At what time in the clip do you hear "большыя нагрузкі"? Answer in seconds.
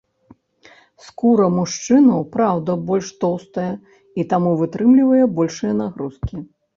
5.37-6.35